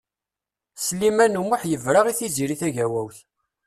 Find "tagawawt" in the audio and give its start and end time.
2.61-3.17